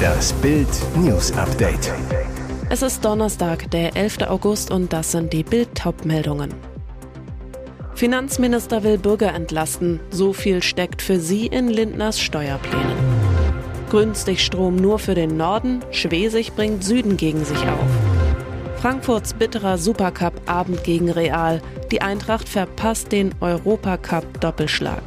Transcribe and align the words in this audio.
Das 0.00 0.32
Bild 0.34 0.68
News 0.96 1.32
Update. 1.32 1.92
Es 2.68 2.82
ist 2.82 3.04
Donnerstag, 3.04 3.70
der 3.70 3.96
11. 3.96 4.22
August 4.28 4.70
und 4.70 4.92
das 4.92 5.12
sind 5.12 5.32
die 5.32 5.42
Bild-Top-Meldungen. 5.42 6.54
Finanzminister 7.94 8.82
will 8.82 8.96
Bürger 8.96 9.34
entlasten. 9.34 10.00
So 10.10 10.32
viel 10.32 10.62
steckt 10.62 11.02
für 11.02 11.20
sie 11.20 11.46
in 11.46 11.68
Lindners 11.68 12.20
Steuerplänen. 12.20 12.96
Günstig 13.90 14.44
Strom 14.44 14.76
nur 14.76 14.98
für 14.98 15.14
den 15.14 15.36
Norden. 15.36 15.80
Schwesig 15.90 16.54
bringt 16.54 16.84
Süden 16.84 17.16
gegen 17.16 17.44
sich 17.44 17.58
auf. 17.58 18.80
Frankfurts 18.80 19.34
bitterer 19.34 19.76
Supercup-Abend 19.76 20.84
gegen 20.84 21.10
Real. 21.10 21.60
Die 21.90 22.00
Eintracht 22.00 22.48
verpasst 22.48 23.12
den 23.12 23.34
Europacup-Doppelschlag. 23.40 25.02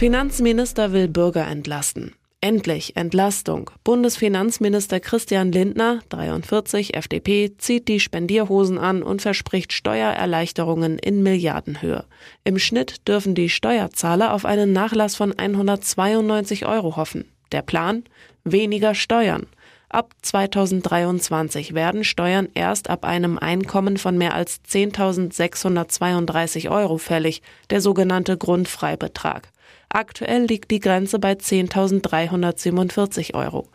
Finanzminister 0.00 0.94
will 0.94 1.08
Bürger 1.08 1.46
entlasten. 1.46 2.14
Endlich 2.40 2.96
Entlastung. 2.96 3.70
Bundesfinanzminister 3.84 4.98
Christian 4.98 5.52
Lindner, 5.52 6.00
43 6.08 6.96
FDP, 6.96 7.52
zieht 7.58 7.86
die 7.86 8.00
Spendierhosen 8.00 8.78
an 8.78 9.02
und 9.02 9.20
verspricht 9.20 9.74
Steuererleichterungen 9.74 10.98
in 10.98 11.22
Milliardenhöhe. 11.22 12.06
Im 12.44 12.58
Schnitt 12.58 13.06
dürfen 13.08 13.34
die 13.34 13.50
Steuerzahler 13.50 14.32
auf 14.32 14.46
einen 14.46 14.72
Nachlass 14.72 15.16
von 15.16 15.38
192 15.38 16.64
Euro 16.64 16.96
hoffen. 16.96 17.26
Der 17.52 17.60
Plan? 17.60 18.04
Weniger 18.42 18.94
Steuern. 18.94 19.48
Ab 19.92 20.14
2023 20.22 21.74
werden 21.74 22.04
Steuern 22.04 22.48
erst 22.54 22.88
ab 22.88 23.04
einem 23.04 23.38
Einkommen 23.38 23.96
von 23.96 24.16
mehr 24.16 24.34
als 24.34 24.60
10.632 24.62 26.70
Euro 26.70 26.96
fällig, 26.96 27.42
der 27.70 27.80
sogenannte 27.80 28.38
Grundfreibetrag. 28.38 29.48
Aktuell 29.88 30.44
liegt 30.44 30.70
die 30.70 30.78
Grenze 30.78 31.18
bei 31.18 31.32
10.347 31.32 33.34
Euro. 33.34 33.68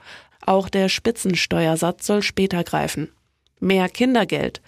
Auch 0.46 0.70
der 0.70 0.88
Spitzensteuersatz 0.88 2.06
soll 2.06 2.22
später 2.22 2.64
greifen. 2.64 3.12
Mehr 3.60 3.90
Kindergeld. 3.90 4.62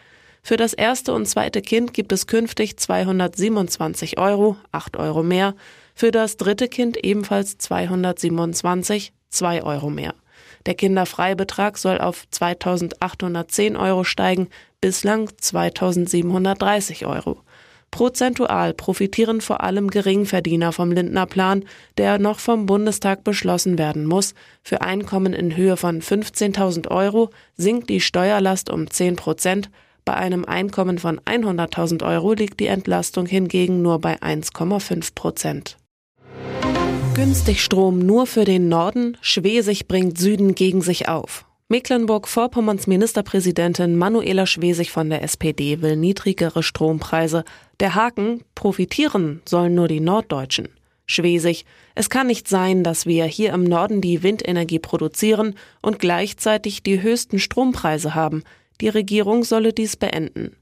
Für 0.44 0.58
das 0.58 0.74
erste 0.74 1.14
und 1.14 1.28
zweite 1.28 1.62
Kind 1.62 1.94
gibt 1.94 2.12
es 2.12 2.28
künftig 2.28 2.76
227 2.76 4.20
Euro, 4.20 4.58
8 4.74 4.98
Euro 4.98 5.24
mehr. 5.24 5.56
Für 5.96 6.12
das 6.12 6.36
dritte 6.36 6.68
Kind 6.68 6.98
ebenfalls 6.98 7.58
227, 7.58 9.14
2 9.30 9.64
Euro 9.64 9.90
mehr. 9.90 10.14
Der 10.68 10.76
Kinderfreibetrag 10.76 11.78
soll 11.78 11.98
auf 12.00 12.28
2810 12.30 13.78
Euro 13.78 14.04
steigen, 14.04 14.50
bislang 14.82 15.30
2730 15.38 17.06
Euro. 17.06 17.42
Prozentual 17.90 18.74
profitieren 18.74 19.40
vor 19.40 19.64
allem 19.64 19.90
Geringverdiener 19.90 20.74
vom 20.74 20.92
Lindner 20.92 21.26
Plan, 21.26 21.64
der 21.98 22.20
noch 22.20 22.40
vom 22.40 22.66
Bundestag 22.66 23.24
beschlossen 23.24 23.78
werden 23.78 24.06
muss. 24.06 24.34
Für 24.62 24.82
Einkommen 24.82 25.32
in 25.32 25.56
Höhe 25.56 25.78
von 25.78 26.02
15.000 26.02 26.90
Euro 26.90 27.30
sinkt 27.56 27.90
die 27.90 28.02
Steuerlast 28.02 28.70
um 28.70 28.90
10 28.92 29.16
Prozent. 29.16 29.70
Bei 30.04 30.16
einem 30.16 30.44
Einkommen 30.44 31.00
von 31.00 31.22
100.000 31.22 32.06
Euro 32.06 32.34
liegt 32.34 32.60
die 32.60 32.68
Entlastung 32.68 33.26
hingegen 33.26 33.82
nur 33.82 34.00
bei 34.00 34.18
1,5 34.18 35.16
Prozent. 35.16 35.78
Günstig 37.18 37.64
Strom 37.64 37.98
nur 37.98 38.28
für 38.28 38.46
den 38.46 38.70
Norden, 38.70 39.18
Schwesig 39.22 39.88
bringt 39.88 40.20
Süden 40.20 40.54
gegen 40.54 40.84
sich 40.84 41.08
auf. 41.08 41.46
Mecklenburg-Vorpommerns 41.68 42.86
Ministerpräsidentin 42.86 43.96
Manuela 43.96 44.46
Schwesig 44.46 44.92
von 44.92 45.10
der 45.10 45.24
SPD 45.24 45.82
will 45.82 45.96
niedrigere 45.96 46.62
Strompreise. 46.62 47.44
Der 47.80 47.96
Haken, 47.96 48.44
profitieren 48.54 49.42
sollen 49.46 49.74
nur 49.74 49.88
die 49.88 50.00
Norddeutschen. 50.00 50.70
Schwesig, 51.08 51.66
es 51.96 52.12
kann 52.12 52.28
nicht 52.28 52.48
sein, 52.48 52.84
dass 52.84 53.08
wir 53.08 53.26
hier 53.26 53.52
im 53.52 53.64
Norden 53.64 54.00
die 54.00 54.22
Windenergie 54.22 54.78
produzieren 54.78 55.56
und 55.82 55.98
gleichzeitig 55.98 56.84
die 56.84 57.02
höchsten 57.02 57.40
Strompreise 57.40 58.14
haben. 58.14 58.44
Die 58.80 58.90
Regierung 58.90 59.44
solle 59.44 59.74
dies 59.74 59.98
beenden. 59.98 60.56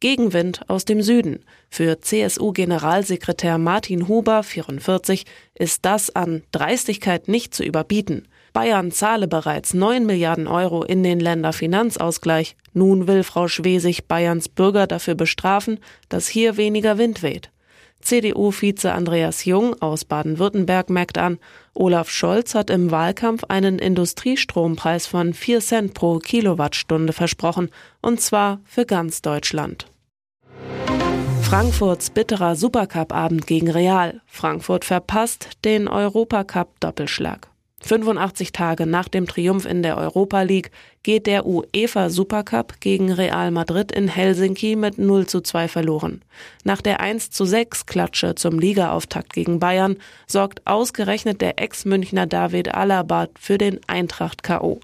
Gegenwind 0.00 0.62
aus 0.68 0.86
dem 0.86 1.02
Süden. 1.02 1.44
Für 1.68 2.00
CSU-Generalsekretär 2.00 3.58
Martin 3.58 4.08
Huber, 4.08 4.42
44, 4.42 5.26
ist 5.54 5.84
das 5.84 6.14
an 6.16 6.42
Dreistigkeit 6.52 7.28
nicht 7.28 7.54
zu 7.54 7.62
überbieten. 7.62 8.26
Bayern 8.52 8.90
zahle 8.90 9.28
bereits 9.28 9.74
9 9.74 10.06
Milliarden 10.06 10.48
Euro 10.48 10.82
in 10.82 11.02
den 11.02 11.20
Länderfinanzausgleich. 11.20 12.56
Nun 12.72 13.06
will 13.06 13.22
Frau 13.22 13.46
Schwesig 13.46 14.08
Bayerns 14.08 14.48
Bürger 14.48 14.86
dafür 14.86 15.14
bestrafen, 15.14 15.78
dass 16.08 16.28
hier 16.28 16.56
weniger 16.56 16.98
Wind 16.98 17.22
weht. 17.22 17.50
CDU-Vize 18.00 18.92
Andreas 18.92 19.44
Jung 19.44 19.80
aus 19.80 20.04
Baden-Württemberg 20.04 20.90
merkt 20.90 21.18
an, 21.18 21.38
Olaf 21.74 22.10
Scholz 22.10 22.54
hat 22.54 22.70
im 22.70 22.90
Wahlkampf 22.90 23.44
einen 23.48 23.78
Industriestrompreis 23.78 25.06
von 25.06 25.34
4 25.34 25.60
Cent 25.60 25.94
pro 25.94 26.18
Kilowattstunde 26.18 27.12
versprochen, 27.12 27.70
und 28.00 28.20
zwar 28.20 28.60
für 28.64 28.86
ganz 28.86 29.22
Deutschland. 29.22 29.86
Frankfurts 31.42 32.10
bitterer 32.10 32.54
Supercup-Abend 32.54 33.46
gegen 33.46 33.70
Real. 33.70 34.20
Frankfurt 34.26 34.84
verpasst 34.84 35.48
den 35.64 35.88
Europacup-Doppelschlag. 35.88 37.49
85 37.82 38.52
Tage 38.52 38.86
nach 38.86 39.08
dem 39.08 39.26
Triumph 39.26 39.64
in 39.64 39.82
der 39.82 39.96
Europa 39.96 40.42
League 40.42 40.70
geht 41.02 41.26
der 41.26 41.46
UEFA 41.46 42.10
Supercup 42.10 42.80
gegen 42.80 43.10
Real 43.10 43.50
Madrid 43.50 43.90
in 43.90 44.08
Helsinki 44.08 44.76
mit 44.76 44.98
0 44.98 45.26
zu 45.26 45.40
2 45.40 45.68
verloren. 45.68 46.22
Nach 46.62 46.82
der 46.82 47.00
1 47.00 47.30
zu 47.30 47.44
6 47.44 47.86
Klatsche 47.86 48.34
zum 48.34 48.58
Ligaauftakt 48.58 49.32
gegen 49.32 49.58
Bayern 49.58 49.96
sorgt 50.26 50.66
ausgerechnet 50.66 51.40
der 51.40 51.58
Ex-Münchner 51.58 52.26
David 52.26 52.74
Alaba 52.74 53.28
für 53.38 53.56
den 53.56 53.80
Eintracht 53.86 54.42
K.O. 54.42 54.80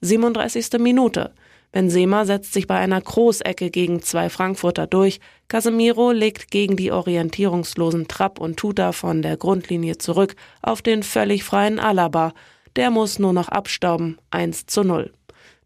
37. 0.00 0.78
Minute. 0.78 1.32
Benzema 1.70 2.24
setzt 2.24 2.54
sich 2.54 2.66
bei 2.66 2.78
einer 2.78 3.00
Großecke 3.00 3.70
gegen 3.70 4.00
zwei 4.02 4.30
Frankfurter 4.30 4.86
durch. 4.86 5.20
Casemiro 5.48 6.12
legt 6.12 6.50
gegen 6.50 6.76
die 6.76 6.92
orientierungslosen 6.92 8.06
Trapp 8.06 8.38
und 8.38 8.58
Tuta 8.58 8.92
von 8.92 9.22
der 9.22 9.38
Grundlinie 9.38 9.96
zurück 9.96 10.36
auf 10.60 10.82
den 10.82 11.02
völlig 11.02 11.42
freien 11.42 11.78
Alaba. 11.80 12.34
Der 12.76 12.90
muss 12.90 13.18
nur 13.18 13.32
noch 13.32 13.48
abstauben. 13.48 14.18
1 14.30 14.66
zu 14.66 14.84
0. 14.84 15.10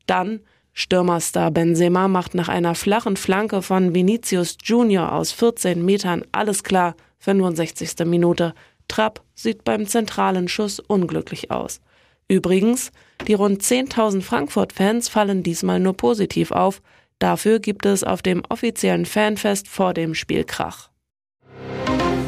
Dann 0.07 0.41
Stürmerstar 0.73 1.51
Benzema 1.51 2.09
macht 2.09 2.35
nach 2.35 2.49
einer 2.49 2.75
flachen 2.75 3.17
Flanke 3.17 3.61
von 3.61 3.95
Vinicius 3.95 4.57
Junior 4.63 5.13
aus 5.13 5.33
14 5.33 5.85
Metern 5.85 6.25
alles 6.33 6.63
klar. 6.63 6.95
65. 7.19 8.07
Minute. 8.07 8.55
Trapp 8.89 9.23
sieht 9.35 9.65
beim 9.65 9.87
zentralen 9.87 10.49
Schuss 10.49 10.81
unglücklich 10.81 11.51
aus. 11.51 11.81
Übrigens, 12.29 12.93
die 13.27 13.35
rund 13.35 13.63
10.000 13.63 14.23
Frankfurt-Fans 14.23 15.09
fallen 15.09 15.43
diesmal 15.43 15.81
nur 15.81 15.97
positiv 15.97 16.51
auf. 16.51 16.81
Dafür 17.23 17.61
gibt 17.61 17.87
es 17.87 18.03
auf 18.03 18.21
dem 18.21 18.43
offiziellen 18.49 19.07
Fanfest 19.07 19.69
vor 19.69 19.95
dem 19.95 20.13
Spiel 20.13 20.43
Krach. 20.43 20.91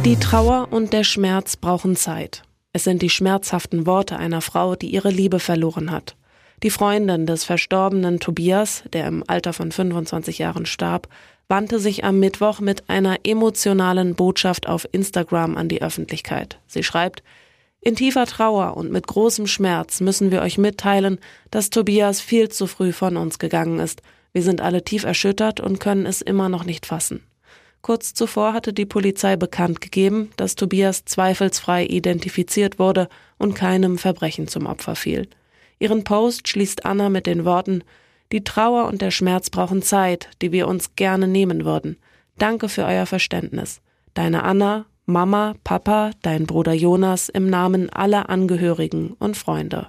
Die 0.04 0.14
Trauer 0.14 0.68
und 0.70 0.92
der 0.92 1.02
Schmerz 1.02 1.56
brauchen 1.56 1.96
Zeit. 1.96 2.44
Es 2.72 2.84
sind 2.84 3.02
die 3.02 3.10
schmerzhaften 3.10 3.86
Worte 3.86 4.16
einer 4.16 4.40
Frau, 4.40 4.76
die 4.76 4.86
ihre 4.86 5.10
Liebe 5.10 5.40
verloren 5.40 5.90
hat. 5.90 6.14
Die 6.62 6.70
Freundin 6.70 7.26
des 7.26 7.42
verstorbenen 7.42 8.20
Tobias, 8.20 8.84
der 8.92 9.08
im 9.08 9.24
Alter 9.26 9.52
von 9.52 9.72
25 9.72 10.38
Jahren 10.38 10.64
starb, 10.64 11.08
wandte 11.48 11.80
sich 11.80 12.04
am 12.04 12.20
Mittwoch 12.20 12.60
mit 12.60 12.88
einer 12.88 13.18
emotionalen 13.24 14.14
Botschaft 14.14 14.68
auf 14.68 14.86
Instagram 14.92 15.56
an 15.56 15.68
die 15.68 15.82
Öffentlichkeit. 15.82 16.60
Sie 16.68 16.84
schreibt, 16.84 17.24
in 17.80 17.96
tiefer 17.96 18.26
Trauer 18.26 18.76
und 18.76 18.92
mit 18.92 19.08
großem 19.08 19.48
Schmerz 19.48 20.00
müssen 20.00 20.30
wir 20.30 20.40
euch 20.40 20.56
mitteilen, 20.56 21.18
dass 21.50 21.70
Tobias 21.70 22.20
viel 22.20 22.48
zu 22.48 22.68
früh 22.68 22.92
von 22.92 23.16
uns 23.16 23.40
gegangen 23.40 23.80
ist. 23.80 24.00
Wir 24.34 24.42
sind 24.42 24.60
alle 24.60 24.84
tief 24.84 25.04
erschüttert 25.04 25.60
und 25.60 25.80
können 25.80 26.04
es 26.04 26.20
immer 26.20 26.50
noch 26.50 26.64
nicht 26.64 26.84
fassen. 26.84 27.22
Kurz 27.80 28.14
zuvor 28.14 28.52
hatte 28.52 28.72
die 28.72 28.84
Polizei 28.84 29.36
bekannt 29.36 29.80
gegeben, 29.80 30.30
dass 30.36 30.56
Tobias 30.56 31.04
zweifelsfrei 31.04 31.86
identifiziert 31.86 32.78
wurde 32.78 33.08
und 33.38 33.54
keinem 33.54 33.96
Verbrechen 33.96 34.48
zum 34.48 34.66
Opfer 34.66 34.96
fiel. 34.96 35.28
Ihren 35.78 36.02
Post 36.02 36.48
schließt 36.48 36.84
Anna 36.84 37.08
mit 37.08 37.26
den 37.26 37.44
Worten 37.44 37.84
Die 38.32 38.42
Trauer 38.42 38.88
und 38.88 39.00
der 39.00 39.10
Schmerz 39.10 39.50
brauchen 39.50 39.82
Zeit, 39.82 40.28
die 40.42 40.50
wir 40.50 40.66
uns 40.66 40.96
gerne 40.96 41.28
nehmen 41.28 41.64
würden. 41.64 41.96
Danke 42.36 42.68
für 42.68 42.84
euer 42.84 43.06
Verständnis. 43.06 43.80
Deine 44.14 44.42
Anna 44.42 44.86
Mama, 45.06 45.54
Papa, 45.64 46.12
dein 46.22 46.46
Bruder 46.46 46.72
Jonas 46.72 47.28
im 47.28 47.50
Namen 47.50 47.90
aller 47.90 48.30
Angehörigen 48.30 49.14
und 49.18 49.36
Freunde. 49.36 49.88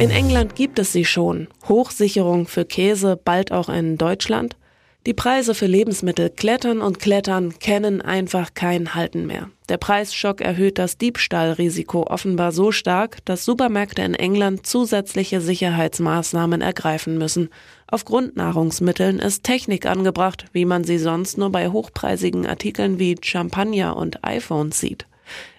In 0.00 0.08
England 0.08 0.56
gibt 0.56 0.78
es 0.78 0.94
sie 0.94 1.04
schon. 1.04 1.48
Hochsicherung 1.68 2.46
für 2.46 2.64
Käse, 2.64 3.20
bald 3.22 3.52
auch 3.52 3.68
in 3.68 3.98
Deutschland. 3.98 4.56
Die 5.04 5.12
Preise 5.12 5.54
für 5.54 5.66
Lebensmittel 5.66 6.30
klettern 6.30 6.80
und 6.80 7.00
klettern, 7.00 7.58
kennen 7.58 8.00
einfach 8.00 8.54
kein 8.54 8.94
Halten 8.94 9.26
mehr. 9.26 9.50
Der 9.68 9.76
Preisschock 9.76 10.40
erhöht 10.40 10.78
das 10.78 10.96
Diebstahlrisiko 10.96 12.06
offenbar 12.06 12.52
so 12.52 12.72
stark, 12.72 13.18
dass 13.26 13.44
Supermärkte 13.44 14.00
in 14.00 14.14
England 14.14 14.66
zusätzliche 14.66 15.42
Sicherheitsmaßnahmen 15.42 16.62
ergreifen 16.62 17.18
müssen. 17.18 17.50
Auf 17.86 18.06
Grundnahrungsmitteln 18.06 19.18
ist 19.18 19.44
Technik 19.44 19.84
angebracht, 19.84 20.46
wie 20.54 20.64
man 20.64 20.82
sie 20.82 20.98
sonst 20.98 21.36
nur 21.36 21.52
bei 21.52 21.68
hochpreisigen 21.68 22.46
Artikeln 22.46 22.98
wie 22.98 23.16
Champagner 23.20 23.98
und 23.98 24.24
iPhones 24.24 24.80
sieht. 24.80 25.09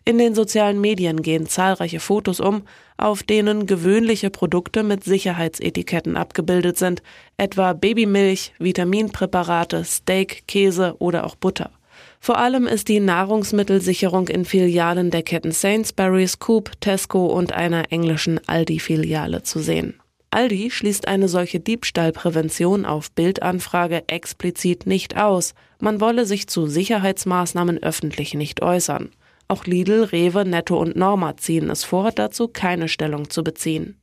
In 0.03 0.17
den 0.17 0.33
sozialen 0.33 0.81
Medien 0.81 1.21
gehen 1.21 1.45
zahlreiche 1.45 1.99
Fotos 1.99 2.39
um, 2.39 2.63
auf 2.97 3.21
denen 3.21 3.67
gewöhnliche 3.67 4.31
Produkte 4.31 4.81
mit 4.81 5.03
Sicherheitsetiketten 5.03 6.17
abgebildet 6.17 6.77
sind, 6.77 7.03
etwa 7.37 7.73
Babymilch, 7.73 8.53
Vitaminpräparate, 8.57 9.83
Steak, 9.83 10.47
Käse 10.47 10.95
oder 10.97 11.25
auch 11.25 11.35
Butter. 11.35 11.71
Vor 12.19 12.37
allem 12.37 12.67
ist 12.67 12.87
die 12.87 12.99
Nahrungsmittelsicherung 12.99 14.27
in 14.27 14.45
Filialen 14.45 15.11
der 15.11 15.23
Ketten 15.23 15.51
Sainsbury's, 15.51 16.39
Coop, 16.39 16.71
Tesco 16.79 17.27
und 17.27 17.53
einer 17.53 17.91
englischen 17.91 18.39
Aldi-Filiale 18.47 19.43
zu 19.43 19.59
sehen. 19.59 19.99
Aldi 20.31 20.71
schließt 20.71 21.07
eine 21.07 21.27
solche 21.27 21.59
Diebstahlprävention 21.59 22.85
auf 22.85 23.11
Bildanfrage 23.11 24.03
explizit 24.07 24.87
nicht 24.87 25.17
aus. 25.17 25.53
Man 25.79 25.99
wolle 25.99 26.25
sich 26.25 26.47
zu 26.47 26.67
Sicherheitsmaßnahmen 26.67 27.83
öffentlich 27.83 28.33
nicht 28.33 28.61
äußern. 28.61 29.09
Auch 29.51 29.65
Lidl, 29.65 30.05
Rewe, 30.05 30.45
Netto 30.45 30.77
und 30.77 30.95
Norma 30.95 31.35
ziehen 31.35 31.69
es 31.69 31.83
vor, 31.83 32.13
dazu 32.13 32.47
keine 32.47 32.87
Stellung 32.87 33.29
zu 33.29 33.43
beziehen. 33.43 33.99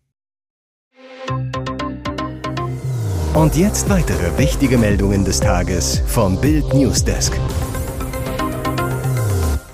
Und 3.33 3.57
jetzt 3.57 3.89
weitere 3.89 4.37
wichtige 4.37 4.77
Meldungen 4.77 5.25
des 5.25 5.41
Tages 5.41 6.03
vom 6.07 6.39
Bild 6.39 6.75
Newsdesk. 6.75 7.33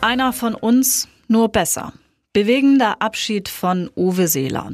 Einer 0.00 0.32
von 0.32 0.54
uns, 0.54 1.08
nur 1.26 1.48
besser. 1.48 1.92
Bewegender 2.32 3.02
Abschied 3.02 3.48
von 3.48 3.90
Uwe 3.96 4.28
Seeler. 4.28 4.70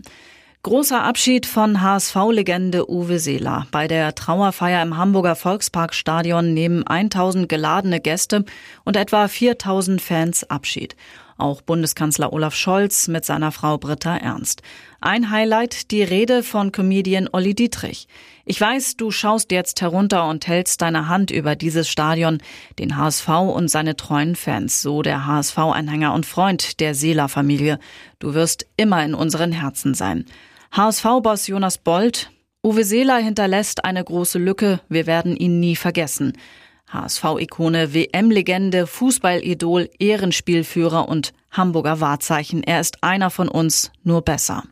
Großer 0.63 1.03
Abschied 1.03 1.47
von 1.47 1.81
HSV-Legende 1.81 2.91
Uwe 2.91 3.19
Seeler. 3.19 3.67
Bei 3.71 3.89
der 3.89 4.15
Trauerfeier 4.15 4.83
im 4.83 4.99
Hamburger 4.99 5.35
Volksparkstadion 5.35 6.53
nehmen 6.53 6.87
1000 6.87 7.49
geladene 7.49 7.99
Gäste 7.99 8.45
und 8.85 8.95
etwa 8.99 9.27
4000 9.27 10.03
Fans 10.03 10.45
Abschied. 10.51 10.97
Auch 11.39 11.63
Bundeskanzler 11.63 12.35
Olaf 12.35 12.55
Scholz 12.55 13.09
mit 13.09 13.25
seiner 13.25 13.53
Frau 13.53 13.79
Britta 13.79 14.19
Ernst. 14.19 14.61
Ein 15.01 15.31
Highlight 15.31 15.91
die 15.93 16.03
Rede 16.03 16.43
von 16.43 16.73
Comedian 16.73 17.31
Olli 17.33 17.55
Dietrich. 17.55 18.07
Ich 18.45 18.61
weiß, 18.61 18.99
du 18.99 19.11
schaust 19.11 19.53
jetzt 19.53 19.81
herunter 19.81 20.29
und 20.29 20.47
hältst 20.47 20.83
deine 20.83 21.09
Hand 21.09 21.31
über 21.31 21.57
dieses 21.57 21.89
Stadion, 21.89 22.37
den 22.79 22.99
HSV 22.99 23.29
und 23.29 23.69
seine 23.69 23.97
treuen 23.97 24.37
Fans, 24.37 24.83
so 24.83 25.01
der 25.01 25.25
HSV-Anhänger 25.25 26.13
und 26.13 26.27
Freund 26.27 26.81
der 26.81 26.95
Seeler-Familie. 26.95 27.79
Du 28.19 28.35
wirst 28.35 28.67
immer 28.77 29.03
in 29.03 29.15
unseren 29.15 29.53
Herzen 29.53 29.95
sein. 29.95 30.27
HSV-Boss 30.73 31.49
Jonas 31.49 31.79
Bold, 31.79 32.31
Uwe 32.63 32.85
Seeler 32.85 33.17
hinterlässt 33.17 33.85
eine 33.85 34.05
große 34.05 34.39
Lücke, 34.39 34.81
wir 34.89 35.09
werden 35.09 35.37
ihn 35.37 35.59
nie 35.59 35.75
vergessen. 35.75 36.35
HSV-Ikone, 36.93 37.93
WM-Legende, 37.93 38.87
Fußballidol, 38.87 39.91
Ehrenspielführer 39.99 41.09
und 41.09 41.33
Hamburger 41.51 42.01
Wahrzeichen. 42.01 42.63
Er 42.63 42.81
ist 42.81 43.03
einer 43.03 43.31
von 43.31 43.49
uns, 43.49 43.91
nur 44.05 44.23
besser. 44.23 44.63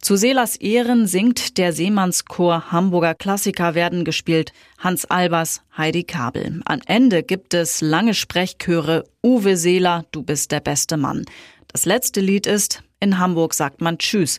Zu 0.00 0.14
Seelers 0.14 0.54
Ehren 0.54 1.08
singt 1.08 1.58
der 1.58 1.72
Seemannschor 1.72 2.70
Hamburger 2.70 3.16
Klassiker 3.16 3.74
werden 3.74 4.04
gespielt. 4.04 4.52
Hans 4.78 5.04
Albers, 5.06 5.62
Heidi 5.76 6.04
Kabel. 6.04 6.60
Am 6.64 6.80
Ende 6.86 7.24
gibt 7.24 7.54
es 7.54 7.80
lange 7.80 8.14
Sprechchöre. 8.14 9.04
Uwe 9.24 9.56
Seeler, 9.56 10.04
du 10.12 10.22
bist 10.22 10.52
der 10.52 10.60
beste 10.60 10.96
Mann. 10.96 11.24
Das 11.66 11.86
letzte 11.86 12.20
Lied 12.20 12.46
ist, 12.46 12.84
in 13.00 13.18
Hamburg 13.18 13.54
sagt 13.54 13.80
man 13.80 13.98
Tschüss. 13.98 14.38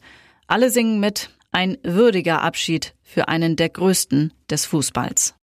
Alle 0.52 0.70
singen 0.70 1.00
mit, 1.00 1.30
ein 1.54 1.78
würdiger 1.82 2.42
Abschied 2.42 2.94
für 3.04 3.30
einen 3.30 3.56
der 3.56 3.70
größten 3.70 4.34
des 4.50 4.66
Fußballs. 4.66 5.34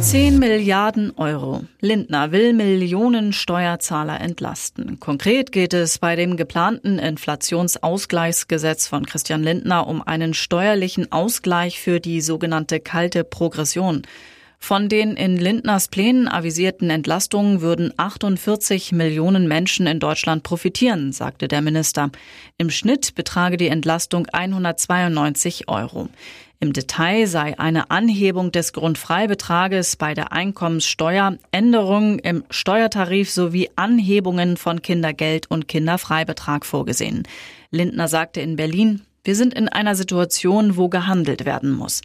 10 0.00 0.38
Milliarden 0.38 1.12
Euro. 1.18 1.64
Lindner 1.80 2.32
will 2.32 2.54
Millionen 2.54 3.34
Steuerzahler 3.34 4.22
entlasten. 4.22 5.00
Konkret 5.00 5.52
geht 5.52 5.74
es 5.74 5.98
bei 5.98 6.16
dem 6.16 6.38
geplanten 6.38 6.98
Inflationsausgleichsgesetz 6.98 8.86
von 8.86 9.04
Christian 9.04 9.42
Lindner 9.42 9.86
um 9.86 10.00
einen 10.00 10.32
steuerlichen 10.32 11.12
Ausgleich 11.12 11.78
für 11.78 12.00
die 12.00 12.22
sogenannte 12.22 12.80
kalte 12.80 13.22
Progression. 13.22 14.00
Von 14.66 14.88
den 14.88 15.14
in 15.16 15.36
Lindners 15.36 15.88
Plänen 15.88 16.26
avisierten 16.26 16.88
Entlastungen 16.88 17.60
würden 17.60 17.92
48 17.98 18.92
Millionen 18.92 19.46
Menschen 19.46 19.86
in 19.86 20.00
Deutschland 20.00 20.42
profitieren, 20.42 21.12
sagte 21.12 21.48
der 21.48 21.60
Minister. 21.60 22.10
Im 22.56 22.70
Schnitt 22.70 23.14
betrage 23.14 23.58
die 23.58 23.68
Entlastung 23.68 24.26
192 24.32 25.68
Euro. 25.68 26.08
Im 26.60 26.72
Detail 26.72 27.26
sei 27.26 27.58
eine 27.58 27.90
Anhebung 27.90 28.52
des 28.52 28.72
Grundfreibetrages 28.72 29.96
bei 29.96 30.14
der 30.14 30.32
Einkommenssteuer, 30.32 31.36
Änderungen 31.50 32.18
im 32.20 32.42
Steuertarif 32.48 33.30
sowie 33.30 33.68
Anhebungen 33.76 34.56
von 34.56 34.80
Kindergeld 34.80 35.50
und 35.50 35.68
Kinderfreibetrag 35.68 36.64
vorgesehen. 36.64 37.24
Lindner 37.70 38.08
sagte 38.08 38.40
in 38.40 38.56
Berlin, 38.56 39.02
wir 39.24 39.36
sind 39.36 39.52
in 39.52 39.68
einer 39.68 39.94
Situation, 39.94 40.78
wo 40.78 40.88
gehandelt 40.88 41.44
werden 41.44 41.70
muss. 41.70 42.00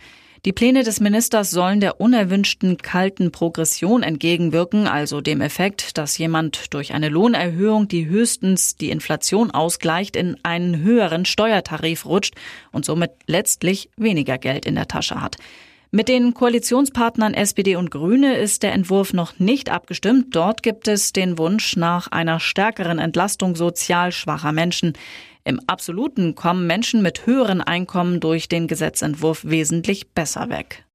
Die 0.46 0.54
Pläne 0.54 0.84
des 0.84 1.02
Ministers 1.02 1.52
sollen 1.52 1.82
der 1.82 2.00
unerwünschten 2.00 2.78
kalten 2.78 3.30
Progression 3.32 4.04
entgegenwirken, 4.04 4.88
also 4.88 5.20
dem 5.20 5.42
Effekt, 5.42 5.98
dass 5.98 6.18
jemand 6.18 6.74
durch 6.74 6.94
eine 6.94 7.10
Lohnerhöhung, 7.10 7.90
die 7.90 8.08
höchstens 8.08 8.78
die 8.78 8.90
Inflation 8.90 9.52
ausgleicht, 9.52 10.16
in 10.16 10.38
einen 10.44 10.82
höheren 10.82 11.26
Steuertarif 11.26 12.06
rutscht 12.06 12.36
und 12.72 12.86
somit 12.86 13.12
letztlich 13.28 13.90
weniger 13.98 14.38
Geld 14.38 14.66
in 14.66 14.76
der 14.76 14.88
Tasche 14.88 15.22
hat. 15.22 15.36
Mit 15.92 16.08
den 16.08 16.34
Koalitionspartnern 16.34 17.34
SPD 17.34 17.76
und 17.76 17.92
Grüne 17.92 18.38
ist 18.38 18.64
der 18.64 18.74
Entwurf 18.74 19.12
noch 19.12 19.40
nicht 19.40 19.70
abgestimmt. 19.70 20.36
Dort 20.36 20.64
gibt 20.64 20.88
es 20.88 21.12
den 21.12 21.38
Wunsch 21.38 21.76
nach 21.76 22.08
einer 22.12 22.40
stärkeren 22.40 23.00
Entlastung 23.00 23.56
sozial 23.56 24.14
schwacher 24.14 24.54
Menschen. 24.54 24.94
Im 25.50 25.60
Absoluten 25.66 26.36
kommen 26.36 26.68
Menschen 26.68 27.02
mit 27.02 27.26
höheren 27.26 27.62
Einkommen 27.62 28.20
durch 28.20 28.50
den 28.50 28.68
Gesetzentwurf 28.68 29.46
wesentlich 29.46 30.12
besser 30.12 30.48
weg. 30.50 30.86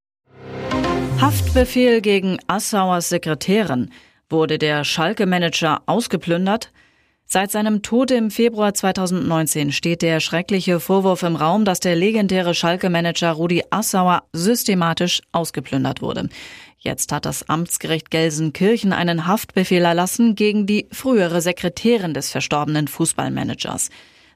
Haftbefehl 1.21 2.01
gegen 2.01 2.39
Assauers 2.47 3.09
Sekretärin. 3.09 3.91
Wurde 4.29 4.59
der 4.59 4.85
Schalke-Manager 4.85 5.83
ausgeplündert? 5.87 6.71
Seit 7.27 7.51
seinem 7.51 7.83
Tod 7.83 8.13
im 8.13 8.31
Februar 8.31 8.75
2019 8.75 9.73
steht 9.73 10.03
der 10.03 10.21
schreckliche 10.21 10.79
Vorwurf 10.79 11.25
im 11.25 11.35
Raum, 11.35 11.65
dass 11.65 11.81
der 11.81 11.97
legendäre 11.97 12.55
Schalke-Manager 12.55 13.33
Rudi 13.33 13.65
Assauer 13.71 14.23
systematisch 14.33 15.21
ausgeplündert 15.33 16.01
wurde. 16.01 16.29
Jetzt 16.79 17.11
hat 17.11 17.27
das 17.27 17.49
Amtsgericht 17.49 18.13
Gelsenkirchen 18.13 18.93
einen 18.93 19.27
Haftbefehl 19.27 19.85
erlassen 19.85 20.37
gegen 20.37 20.65
die 20.65 20.87
frühere 20.93 21.41
Sekretärin 21.41 22.15
des 22.15 22.31
verstorbenen 22.31 22.87
Fußballmanagers. 22.87 23.91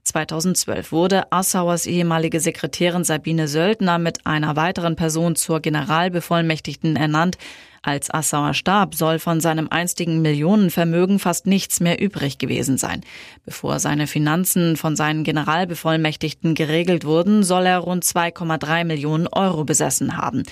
2012 0.08 0.92
wurde 0.92 1.30
Assauers 1.32 1.86
ehemalige 1.86 2.40
Sekretärin 2.40 3.04
Sabine 3.04 3.48
Söldner 3.48 3.98
mit 3.98 4.26
einer 4.26 4.56
weiteren 4.56 4.96
Person 4.96 5.36
zur 5.36 5.60
Generalbevollmächtigten 5.60 6.96
ernannt. 6.96 7.38
Als 7.82 8.12
Assauer 8.12 8.54
starb, 8.54 8.94
soll 8.94 9.18
von 9.18 9.40
seinem 9.40 9.68
einstigen 9.68 10.20
Millionenvermögen 10.20 11.18
fast 11.18 11.46
nichts 11.46 11.80
mehr 11.80 12.00
übrig 12.00 12.38
gewesen 12.38 12.76
sein. 12.76 13.02
Bevor 13.44 13.78
seine 13.78 14.06
Finanzen 14.06 14.76
von 14.76 14.96
seinen 14.96 15.24
Generalbevollmächtigten 15.24 16.54
geregelt 16.54 17.04
wurden, 17.04 17.44
soll 17.44 17.66
er 17.66 17.78
rund 17.78 18.04
2,3 18.04 18.84
Millionen 18.84 19.28
Euro 19.28 19.64
besessen 19.64 20.16
haben. 20.16 20.42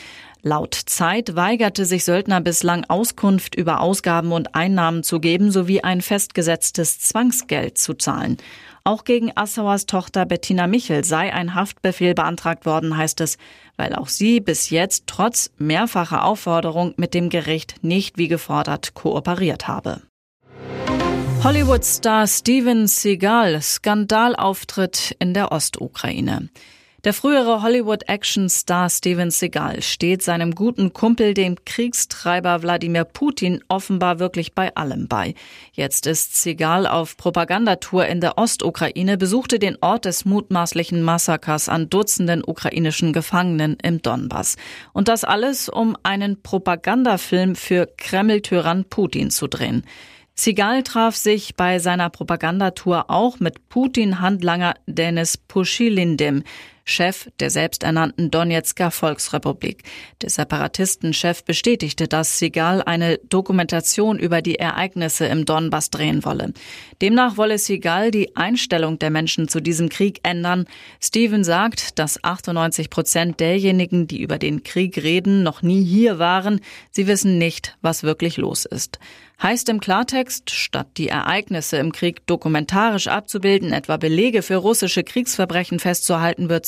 Laut 0.46 0.76
Zeit 0.76 1.34
weigerte 1.34 1.84
sich 1.84 2.04
Söldner 2.04 2.40
bislang 2.40 2.84
Auskunft 2.86 3.56
über 3.56 3.80
Ausgaben 3.80 4.30
und 4.30 4.54
Einnahmen 4.54 5.02
zu 5.02 5.18
geben 5.18 5.50
sowie 5.50 5.80
ein 5.80 6.00
festgesetztes 6.00 7.00
Zwangsgeld 7.00 7.78
zu 7.78 7.94
zahlen. 7.94 8.36
Auch 8.84 9.02
gegen 9.02 9.32
Assauers 9.34 9.86
Tochter 9.86 10.24
Bettina 10.24 10.68
Michel 10.68 11.02
sei 11.02 11.34
ein 11.34 11.56
Haftbefehl 11.56 12.14
beantragt 12.14 12.64
worden, 12.64 12.96
heißt 12.96 13.22
es, 13.22 13.38
weil 13.76 13.92
auch 13.92 14.06
sie 14.06 14.38
bis 14.38 14.70
jetzt 14.70 15.08
trotz 15.08 15.50
mehrfacher 15.58 16.22
Aufforderung 16.22 16.94
mit 16.96 17.12
dem 17.12 17.28
Gericht 17.28 17.82
nicht 17.82 18.16
wie 18.16 18.28
gefordert 18.28 18.94
kooperiert 18.94 19.66
habe. 19.66 20.02
Hollywood-Star 21.42 22.28
Steven 22.28 22.86
Seagal 22.86 23.60
Skandalauftritt 23.60 25.16
in 25.18 25.34
der 25.34 25.50
Ostukraine. 25.50 26.50
Der 27.06 27.14
frühere 27.14 27.62
Hollywood-Action-Star 27.62 28.90
Steven 28.90 29.30
Seagal 29.30 29.80
steht 29.80 30.24
seinem 30.24 30.56
guten 30.56 30.92
Kumpel, 30.92 31.34
dem 31.34 31.54
Kriegstreiber 31.64 32.62
Wladimir 32.62 33.04
Putin, 33.04 33.60
offenbar 33.68 34.18
wirklich 34.18 34.54
bei 34.54 34.74
allem 34.74 35.06
bei. 35.06 35.34
Jetzt 35.72 36.08
ist 36.08 36.42
Seagal 36.42 36.84
auf 36.84 37.16
Propagandatour 37.16 38.06
in 38.06 38.20
der 38.20 38.38
Ostukraine, 38.38 39.16
besuchte 39.16 39.60
den 39.60 39.78
Ort 39.82 40.04
des 40.04 40.24
mutmaßlichen 40.24 41.00
Massakers 41.00 41.68
an 41.68 41.88
Dutzenden 41.88 42.42
ukrainischen 42.44 43.12
Gefangenen 43.12 43.76
im 43.84 44.02
Donbass. 44.02 44.56
Und 44.92 45.06
das 45.06 45.22
alles, 45.22 45.68
um 45.68 45.96
einen 46.02 46.42
Propagandafilm 46.42 47.54
für 47.54 47.86
Kreml-Tyrann 47.98 48.84
Putin 48.84 49.30
zu 49.30 49.46
drehen. 49.46 49.84
Sigal 50.34 50.82
traf 50.82 51.14
sich 51.14 51.54
bei 51.54 51.78
seiner 51.78 52.10
Propagandatour 52.10 53.10
auch 53.10 53.38
mit 53.38 53.68
Putin-Handlanger 53.68 54.74
Denis 54.86 55.38
Puschilindim. 55.38 56.42
Chef 56.88 57.28
der 57.40 57.50
selbsternannten 57.50 58.30
Donetsker 58.30 58.92
Volksrepublik. 58.92 59.82
Der 60.22 60.30
Separatistenchef 60.30 61.42
bestätigte, 61.42 62.06
dass 62.06 62.38
Sigal 62.38 62.80
eine 62.80 63.18
Dokumentation 63.28 64.20
über 64.20 64.40
die 64.40 64.60
Ereignisse 64.60 65.26
im 65.26 65.44
Donbass 65.44 65.90
drehen 65.90 66.24
wolle. 66.24 66.52
Demnach 67.02 67.36
wolle 67.36 67.58
Sigal 67.58 68.12
die 68.12 68.36
Einstellung 68.36 69.00
der 69.00 69.10
Menschen 69.10 69.48
zu 69.48 69.60
diesem 69.60 69.88
Krieg 69.88 70.20
ändern. 70.22 70.66
Steven 71.02 71.42
sagt, 71.42 71.98
dass 71.98 72.22
98 72.22 72.88
Prozent 72.88 73.40
derjenigen, 73.40 74.06
die 74.06 74.22
über 74.22 74.38
den 74.38 74.62
Krieg 74.62 74.96
reden, 74.96 75.42
noch 75.42 75.62
nie 75.62 75.84
hier 75.84 76.20
waren. 76.20 76.60
Sie 76.92 77.08
wissen 77.08 77.36
nicht, 77.36 77.76
was 77.82 78.04
wirklich 78.04 78.36
los 78.36 78.64
ist. 78.64 79.00
Heißt 79.42 79.68
im 79.68 79.80
Klartext, 79.80 80.50
statt 80.50 80.88
die 80.96 81.08
Ereignisse 81.08 81.76
im 81.76 81.92
Krieg 81.92 82.26
dokumentarisch 82.26 83.06
abzubilden, 83.06 83.70
etwa 83.70 83.98
Belege 83.98 84.40
für 84.40 84.56
russische 84.56 85.04
Kriegsverbrechen 85.04 85.78
festzuhalten, 85.78 86.48
wird 86.48 86.64